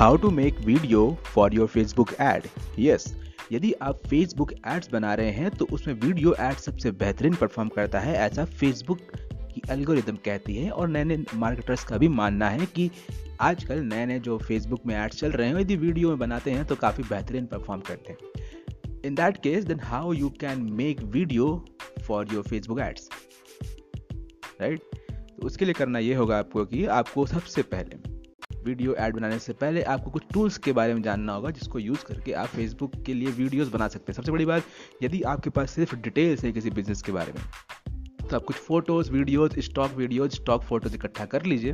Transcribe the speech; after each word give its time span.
How 0.00 0.16
to 0.16 0.28
make 0.30 0.58
video 0.64 1.00
for 1.24 1.54
your 1.54 1.66
Facebook 1.68 2.12
ad 2.20 2.42
yes 2.78 3.04
यदि 3.52 3.72
आप 3.82 3.96
Facebook 4.08 4.52
ads 4.52 4.90
बना 4.92 5.12
रहे 5.14 5.30
हैं 5.30 5.50
तो 5.50 5.64
उसमें 5.72 5.94
वीडियो 5.94 6.34
एड 6.40 6.56
सबसे 6.56 6.90
बेहतरीन 6.92 7.34
परफॉर्म 7.34 7.68
करता 7.68 8.00
है 8.00 8.14
ऐसा 8.18 8.44
फेसबुक 8.44 9.00
की 9.32 9.62
एल्गोरिदम 9.70 10.16
कहती 10.24 10.56
है। 10.56 10.70
और 10.70 10.88
नए 10.88 11.04
नए 11.04 11.24
मार्केटर्स 11.36 11.84
का 11.84 11.98
भी 11.98 12.08
मानना 12.10 12.48
है 12.48 12.66
कि 12.66 12.90
आजकल 13.40 13.82
नए 13.84 14.06
नए 14.06 14.18
जो 14.18 14.38
फेसबुक 14.38 14.86
में 14.86 14.94
एड्स 14.96 15.20
चल 15.20 15.32
रहे 15.32 15.48
हैं, 15.48 15.58
यदि 15.58 15.76
वीडियो 15.76 16.08
में 16.08 16.18
बनाते 16.18 16.50
हैं 16.50 16.64
तो 16.66 16.76
काफ़ी 16.76 17.04
बेहतरीन 17.08 17.46
परफॉर्म 17.46 17.80
करते 17.88 18.12
हैं। 18.12 19.00
In 19.04 19.14
that 19.14 19.42
case 19.42 19.64
then 19.64 19.80
how 19.82 20.12
you 20.12 20.28
can 20.40 20.62
make 20.78 21.02
video 21.08 21.52
for 22.06 22.32
your 22.32 22.44
Facebook 22.44 22.80
ads 22.80 23.08
right 24.60 24.80
उसके 25.42 25.64
लिए 25.64 25.74
करना 25.74 25.98
ये 25.98 26.14
होगा 26.14 26.38
आपको 26.38 26.64
कि 26.64 26.84
आपको 26.94 27.26
सबसे 27.26 27.62
पहले 27.74 28.18
वीडियो 28.64 28.94
ऐड 28.96 29.14
बनाने 29.14 29.38
से 29.38 29.52
पहले 29.54 29.82
आपको 29.84 30.10
कुछ 30.10 30.22
टूल्स 30.34 30.58
के 30.58 30.72
बारे 30.72 30.94
में 30.94 31.02
जानना 31.02 31.32
होगा, 31.32 31.50
जिसको 31.50 31.78
यूज़ 31.78 32.04
करके 32.04 32.32
आप 32.34 32.48
फेसबुक 32.48 33.02
के 33.06 33.14
लिए 33.14 33.30
वीडियोस 33.32 33.68
बना 33.68 33.88
सकते 33.88 34.12
हैं। 34.12 34.16
सबसे 34.16 34.32
बड़ी 34.32 34.46
बात, 34.46 34.64
यदि 35.02 35.22
आपके 35.24 35.50
पास 35.50 35.70
सिर्फ़ 35.70 35.94
डिटेल्स 35.98 36.44
है 36.44 36.52
किसी 36.52 36.70
बिज़नेस 36.70 37.02
के 37.02 37.12
बारे 37.12 37.32
में 37.32 37.42
तो 38.22 38.36
आप 38.36 38.44
कुछ 38.44 38.56
photos 38.58 39.10
videos 39.12 39.60
stock 39.60 39.92
videos 39.92 40.32
stock 40.32 40.62
photos 40.64 40.94
इकट्ठा 40.94 41.24
कर 41.26 41.44
लीजिए। 41.44 41.72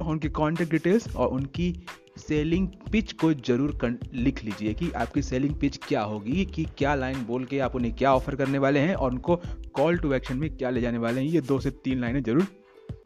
उनकी 0.00 0.28
कॉन्टेक्ट 0.30 0.70
डिटेल्स 0.72 1.14
और 1.16 1.28
उनकी 1.28 1.72
सेलिंग 2.18 2.66
पिच 2.92 3.12
को 3.12 3.32
ज़रूर 3.34 3.98
लिख 4.14 4.42
लीजिए 4.44 4.72
कि 4.74 4.90
आपकी 4.92 5.22
सेलिंग 5.22 5.54
पिच 5.54 5.78
क्या 5.86 6.02
होगी, 6.02 6.44
कि 6.44 6.64
क्या 6.78 6.94
लाइन 6.94 7.24
बोल 7.24 7.44
के 7.44 7.58
आप 7.58 7.76
उन्हें 7.76 7.94
क्या 7.96 8.14
ऑफ़र 8.14 8.36
करने 8.36 8.58
वाले 8.58 8.80
हैं 8.80 8.94
और 8.94 9.10
उनको 9.12 9.36
कॉल 9.74 9.98
टू 9.98 10.12
एक्शन 10.12 10.36
में 10.36 10.50
क्या 10.50 10.70
ले 10.70 10.80
जाने 10.80 10.98
वाले 10.98 11.20
हैं। 11.20 11.28
ये 11.28 11.40
दो 11.42 11.58
से 11.60 11.70
तीन 11.70 12.00
लाइनें 12.00 12.22
ज़रूर 12.22 12.46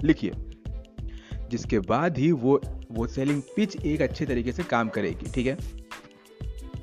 लिखिए। 0.04 0.30
जिसके 1.52 1.78
बाद 1.78 2.18
ही 2.18 2.30
वो 2.32 2.60
वो 2.90 3.06
सेलिंग 3.06 3.42
पिच 3.56 3.76
एक 3.76 4.02
अच्छे 4.02 4.26
तरीके 4.26 4.52
से 4.52 4.62
काम 4.62 4.88
करेगी, 4.88 5.30
ठीक 5.32 5.46
है? 5.46 5.56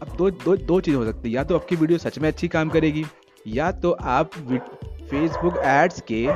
अब 0.01 0.15
दो 0.17 0.29
दो 0.29 0.55
दो 0.57 0.79
चीज़ 0.81 0.95
हो 0.95 1.05
सकती 1.05 1.29
है। 1.29 1.35
या 1.35 1.43
तो 1.43 1.55
आपकी 1.55 1.75
वीडियो 1.75 1.97
सच 1.99 2.19
में 2.19 2.27
अच्छी 2.29 2.47
काम 2.47 2.69
करेगी, 2.69 3.05
या 3.47 3.71
तो 3.71 3.91
आप 3.91 4.33
फेसबुक 5.09 5.57
एड्स 5.57 6.01
के 6.11 6.27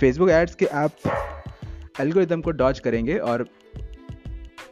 फेसबुक 0.00 0.30
एड्स 0.30 0.54
के 0.54 0.66
आप 0.66 0.90
एल्गोरिदम 2.00 2.40
को 2.40 2.50
डॉच 2.52 2.78
करेंगे 2.78 3.18
और 3.18 3.46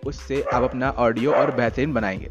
उससे 0.06 0.42
आप 0.42 0.62
अपना 0.62 0.91
ऑडियो 0.91 1.33
और 1.33 1.50
बेहतरीन 1.50 1.92
बनाएँगे। 1.92 2.31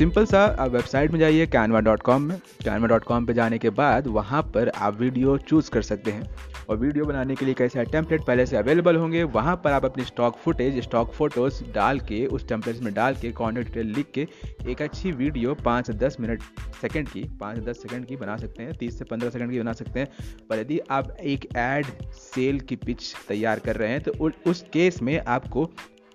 सिंपल 0.00 0.24
सा, 0.24 0.44
आप 0.58 0.70
वेबसाइट 0.70 1.10
में 1.10 1.18
जाइए 1.20 1.46
कैनवा 1.46 1.80
डॉट 1.80 2.02
कॉम 2.02 2.22
में। 2.22 2.36
कैनवा 2.64 2.86
डॉट 2.88 3.04
कॉम 3.04 3.24
पर 3.26 3.32
जाने 3.32 3.56
के 3.58 3.70
बाद 3.70 4.06
वहाँ 4.06 4.40
पर 4.54 4.68
आप 4.68 5.00
वीडियो 5.00 5.36
चूज़ 5.38 5.70
कर 5.70 5.82
सकते 5.82 6.10
हैं। 6.10 6.30
और 6.68 6.76
वीडियो 6.76 7.04
बनाने 7.04 7.34
के 7.34 7.44
लिए 7.44 7.54
कैसे 7.54 7.84
टेम्पलेट 7.84 8.24
पहले 8.26 8.46
से 8.46 8.56
अवेलेबल 8.56 8.96
होंगे। 8.96 9.22
वहाँ 9.24 9.56
पर 9.64 9.72
आप 9.72 9.84
अपनी 9.84 10.04
स्टॉक 10.04 10.36
फुटेज 10.36 10.82
स्टॉक 10.82 11.12
फ़ोटोज़ 11.14 11.62
डाल 11.74 12.00
के, 12.00 12.24
उस 12.26 12.48
टेम्पलेट्स 12.48 12.82
में 12.82 12.92
डाल 12.94 13.14
के 13.14 13.32
कॉन्टेक्ट 13.32 13.68
डिटेल 13.68 13.92
लिख 13.94 14.10
के 14.14 14.26
एक 14.70 14.82
अच्छी 14.82 15.12
वीडियो 15.12 15.54
पाँच 15.64 15.86
से 15.86 15.92
दस 15.94 16.16
मिनट 16.20 16.42
सेकेंड 16.80 17.08
की, 17.08 17.24
पाँच 17.40 17.58
से 17.58 17.64
दस 17.64 17.82
सेकेंड 17.82 18.06
की 18.06 18.16
बना 18.16 18.36
सकते 18.36 18.62
हैं, 18.62 18.72
तीस 18.72 18.98
से 18.98 19.04
पंद्रह 19.04 19.30
सेकेंड 19.30 19.50
की 19.50 19.58
बना 19.58 19.72
सकते 19.72 20.00
हैं। 20.00 20.08
पर 20.50 20.58
यदि 20.58 20.80
आप 20.90 21.16
एक 21.16 21.48
एड 21.56 21.86
सेल 22.14 22.60
की 22.60 22.76
पिच 22.78 23.14
तैयार 23.28 23.58
कर 23.58 23.76
रहे 23.76 23.90
हैं 23.90 24.00
तो 24.00 24.30
उस 24.46 24.64
केस 24.72 25.02
में 25.02 25.18
आपको 25.20 25.70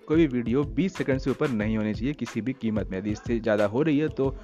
कोई 0.08 0.16
भी 0.16 0.26
वीडियो 0.28 0.62
20 0.74 0.96
सेकंड 0.96 1.20
से 1.20 1.30
ऊपर 1.30 1.50
नहीं 1.50 1.76
होनी 1.76 1.94
चाहिए 1.94 2.12
किसी 2.14 2.40
भी 2.40 2.52
कीमत 2.54 2.90
में। 2.90 2.98
यदि 2.98 3.10
इससे 3.10 3.38
ज़्यादा 3.40 3.66
हो 3.66 3.82
रही 3.82 3.98
है 3.98 4.08
तो 4.10 4.34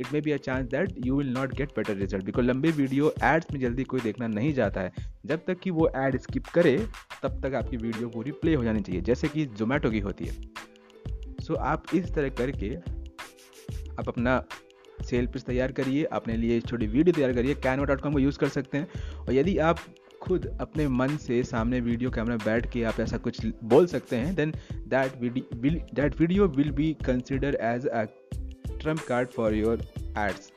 it 0.00 0.12
may 0.12 0.20
be 0.20 0.30
a 0.30 0.36
chance 0.38 0.66
that 0.70 0.94
you 1.06 1.16
will 1.16 1.32
not 1.32 1.54
get 1.54 1.76
better 1.76 1.96
result 1.96 2.24
because 2.24 2.46
लंबे 2.46 2.70
वीडियो 2.72 3.12
एड्स 3.24 3.52
में 3.52 3.60
जल्दी 3.60 3.84
कोई 3.84 4.00
देखना 4.00 4.26
नहीं 4.28 4.52
जाता 4.54 4.80
है। 4.80 4.92
जब 5.26 5.44
तक 5.46 5.60
कि 5.60 5.70
वो 5.70 5.90
एड 5.96 6.16
स्किप 6.20 6.46
करे 6.54 6.76
तब 7.22 7.40
तक 7.42 7.54
आपकी 7.54 7.76
वीडियो 7.76 8.08
पूरी 8.08 8.32
प्ले 8.34 8.54
हो 8.54 8.64
जानी 8.64 8.80
चाहिए 8.80 9.00
जैसे 9.02 9.28
कि 9.28 9.46
जोमेटो 9.58 9.90
की 9.90 10.00
होती 10.00 10.24
है। 10.24 10.32
सो 10.32 11.54
so, 11.54 11.60
आप 11.60 11.94
इस 11.94 12.12
तरह 12.14 12.28
करके 12.38 12.74
आप 13.98 14.08
अपना 14.08 14.42
सेल 15.00 15.26
पिच 15.26 15.42
तैयार 15.42 15.72
करिए 15.72 16.04
अपने 16.12 16.36
लिए 16.36 16.60
छोटी 16.60 16.86
वीडियो 16.86 17.12
तैयार 17.12 17.32
करिए 17.32 17.54
कैनवा 17.56 17.84
डॉट 17.84 18.00
कॉम 18.00 18.12
को 18.12 18.18
यूज़ 18.18 18.38
कर 18.38 18.48
सकते 18.48 18.78
हैं। 18.78 18.88
और 19.18 19.32
यदि 19.34 19.56
आप 19.58 19.78
खुद 20.22 20.46
अपने 20.60 20.86
मन 20.88 21.16
से 21.16 21.42
सामने 21.44 21.80
वीडियो 21.80 22.10
कैमरा 22.10 22.36
बैठ 22.36 22.70
के 22.72 22.82
आप 22.84 23.00
ऐसा 23.00 23.18
कुछ 23.18 23.46
बोल 23.64 23.86
सकते 23.86 24.16
हैं 24.16 24.34
then 24.34 24.52
that 24.88 25.20
will 25.20 25.80
that 25.94 26.20
video 26.20 26.46
will 26.48 26.70
be 26.72 26.92
consider 27.06 27.58
as 27.62 27.86
a 27.86 28.04
trump 28.80 29.00
card 29.08 29.28
for 29.28 29.54
your 29.54 29.82
ads 30.18 30.52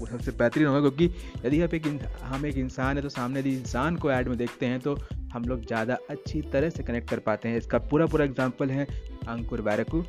वो 0.00 0.06
सबसे 0.06 0.30
बेहतरीन 0.30 0.66
होगा 0.66 0.80
क्योंकि 0.80 1.04
यदि 1.46 1.60
आप 1.62 1.74
एक 1.74 1.86
हम 2.22 2.46
एक 2.46 2.56
इंसान 2.58 2.96
है 2.96 3.02
तो 3.02 3.08
सामने 3.08 3.40
यदि 3.40 3.50
इंसान 3.50 3.96
को 3.96 4.10
ऐड 4.12 4.28
में 4.28 4.36
देखते 4.38 4.66
हैं 4.66 4.80
तो 4.80 4.94
हम 5.32 5.44
लोग 5.44 5.66
ज़्यादा 5.66 5.96
अच्छी 6.10 6.40
तरह 6.52 6.70
से 6.70 6.82
कनेक्ट 6.82 7.10
कर 7.10 7.18
पाते 7.18 7.48
हैं। 7.48 7.58
इसका 7.58 7.78
पूरा 7.90 8.06
पूरा 8.06 8.24
एग्ज़ाम्पल 8.24 8.70
है 8.70 8.86
अंकुर 9.28 9.60
बैरकू। 9.62 10.04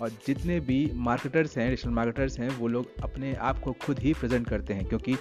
और 0.00 0.10
जितने 0.26 0.58
भी 0.60 0.78
मार्केटर्स 0.94 1.56
हैं 1.58 1.68
डिजिटल 1.70 1.90
मार्केटर्स 1.90 2.38
हैं, 2.40 2.48
वो 2.50 2.68
लोग 2.68 3.00
अपने 3.02 3.34
आप 3.34 3.58
को 3.58 3.72
खुद 3.82 3.98
ही 3.98 4.12
प्रेजेंट 4.14 4.48
करते 4.48 4.74
हैं 4.74 4.86
क्योंकि 4.88 5.16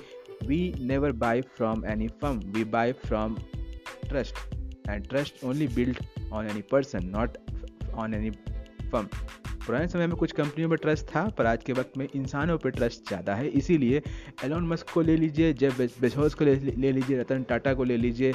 we 0.48 0.74
never 0.92 1.12
buy 1.14 1.42
from 1.58 1.84
any 1.86 2.08
firm. 2.08 2.40
We 2.54 2.64
buy 2.64 2.94
from 2.94 3.38
trust. 4.10 4.36
And 4.88 5.10
trust 5.10 5.44
only 5.44 5.68
built 5.68 6.00
on 6.32 6.48
any 6.48 6.62
person 6.62 7.10
not 7.12 7.38
on 7.94 8.14
any 8.14 8.32
firm. 8.92 9.08
पुराने 9.66 9.88
समय 9.88 10.08
में 10.08 10.16
कुछ 10.18 10.32
कंपनियों 10.32 10.70
में 10.70 10.78
ट्रस्ट 10.82 11.06
था 11.06 11.24
पर 11.38 11.46
आज 11.46 11.64
के 11.64 11.74
वक्त 11.74 11.98
में 11.98 12.08
इंसानों 12.16 12.58
पर 12.58 12.70
ट्रस्ट 12.72 13.08
ज़्यादा 13.08 13.36
है। 13.36 13.48
इसीलिए 13.48 14.02
एलोन 14.46 14.68
मस्क 14.68 14.90
को 14.94 15.02
ले 15.02 15.16
लीजिए 15.18 15.54
जेब 15.54 15.74
बेजोस 16.02 16.34
को 16.34 16.46
ले, 16.46 16.56
ले 16.56 16.92
लीजिए 16.92 17.20
रतन 17.20 17.44
टाटा 17.44 17.74
को 17.74 17.84
ले 17.84 17.98
लीजिए। 17.98 18.34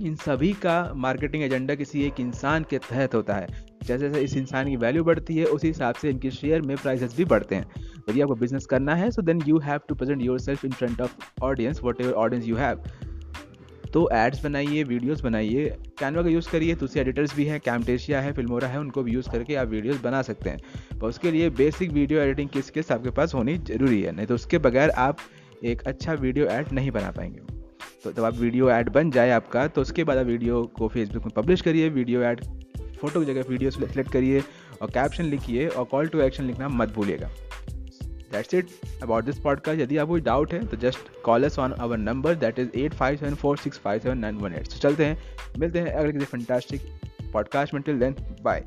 इन 0.00 0.14
सभी 0.16 0.52
का 0.52 0.92
मार्केटिंग 0.96 1.42
एजेंडा 1.42 1.74
किसी 1.74 2.02
एक 2.02 2.20
इंसान 2.20 2.64
के 2.70 2.78
तहत 2.78 3.14
होता 3.14 3.34
है। 3.34 3.46
जैसे 3.84 4.08
जैसे 4.08 4.20
इस 4.24 4.36
इंसान 4.36 4.68
की 4.68 4.76
वैल्यू 4.76 5.04
बढ़ती 5.04 5.36
है 5.36 5.44
उसी 5.44 5.68
हिसाब 5.68 5.94
से 5.94 6.10
इनके 6.10 6.30
शेयर 6.30 6.62
में 6.62 6.76
प्राइसेस 6.76 7.16
भी 7.16 7.24
बढ़ते 7.24 7.54
हैं। 7.54 7.66
यदि 8.08 8.20
आपको 8.20 8.34
बिज़नेस 8.36 8.66
करना 8.66 8.94
है 8.94 9.10
so 9.10 9.22
then 9.22 9.42
you 9.46 9.58
have 9.58 9.80
to 9.88 9.94
present 9.94 10.22
your 10.22 10.38
self 10.40 10.64
in 10.64 10.72
front 10.72 11.00
of 11.00 11.42
audience 11.42 11.80
whatever 12.00 12.12
audience 12.14 12.46
you 12.46 12.56
have 12.56 12.82
तो 13.92 14.08
एड्स 14.14 14.42
बनाइए 14.44 14.82
वीडियोस 14.84 15.20
बनाइए 15.20 15.68
कैनवा 15.98 16.22
का 16.22 16.28
यूज़ 16.28 16.50
करिए 16.50 16.74
दूसरे 16.74 17.00
एडिटर्स 17.00 17.34
भी 17.36 17.44
हैं 17.44 17.58
कैमटेशिया 17.60 18.20
है 18.20 18.32
फिल्मोरा 18.32 18.68
है, 18.68 18.80
उनको 18.80 19.02
भी 19.02 19.12
यूज़ 19.12 19.30
करके 19.30 19.54
आप 19.54 19.68
वीडियोस 19.68 20.00
बना 20.00 20.20
सकते 20.22 20.50
हैं। 20.50 20.98
पर 20.98 21.06
उसके 21.06 21.30
लिए 21.30 21.48
बेसिक 21.50 21.90
वीडियो 21.92 22.20
एडिटिंग 22.20 22.48
किस 22.48 22.66
स्किल्स 22.66 22.92
आपके 22.92 23.10
पास 23.10 23.34
होनी 23.34 23.56
ज़रूरी 23.58 24.00
है, 24.02 24.12
नहीं 24.12 24.26
तो 24.26 24.34
उसके 24.34 24.58
बगैर 24.58 24.90
आप 24.90 25.18
एक 25.64 25.82
अच्छा 25.82 26.12
वीडियो 26.14 26.46
ऐड 26.48 26.72
नहीं 26.72 26.90
बना 26.90 27.10
पाएँगे। 27.10 27.40
तो 28.04 28.12
जब 28.12 28.24
आप 28.24 28.34
वीडियो 28.36 28.70
ऐड 28.70 28.88
बन 28.88 29.10
जाए 29.10 29.30
आपका 29.30 29.66
तो 29.66 29.80
उसके 29.80 30.04
बाद 30.04 30.18
आप 30.18 30.26
वीडियो 30.26 30.62
को 30.78 30.88
फेसबुक 30.88 31.24
में 31.24 31.32
पब्लिश 31.36 31.60
करिए 31.60 31.88
वीडियो 31.90 32.22
ऐड 32.22 32.44
फ़ोटो 33.00 33.20
की 33.20 33.26
जगह 33.26 33.44
वीडियो 33.48 33.70
सेलेक्ट 33.70 34.12
करिए, 34.12 34.42
और 34.82 34.90
कैप्शन 34.90 35.24
लिखिए, 35.24 35.68
और 35.68 35.84
कॉल 35.84 36.08
टू 36.08 36.20
एक्शन 36.20 36.44
लिखना 36.44 36.68
मत 36.68 36.94
भूलिएगा। 36.94 37.30
That's 38.32 38.54
it 38.54 38.66
about 39.02 39.24
this 39.24 39.38
podcast 39.38 39.80
यदि 39.80 39.96
आपको 39.96 40.16
डाउट 40.18 40.52
है 40.52 40.66
तो 40.66 40.76
just 40.76 41.22
call 41.24 41.44
us 41.44 41.58
on 41.58 41.72
our 41.72 41.98
number 41.98 42.34
that 42.34 42.58
is 42.58 42.68
eight 42.76 42.94
five 42.94 43.16
seven 43.16 43.34
four 43.34 43.56
six 43.56 43.78
five 43.78 44.00
seven 44.00 44.18
nine 44.18 44.36
one 44.36 44.54
eight 44.54 44.66
चलते 44.66 45.04
हैं, 45.04 45.18
मिलते 45.58 45.78
हैं 45.78 45.92
अगले 45.92 46.12
किसी 46.12 46.24
फंटास्टिक 46.24 46.82
पॉडकास्ट 47.32 47.74
में. 47.74 47.82
Till 47.82 47.98
then 47.98 48.16
bye 48.42 48.64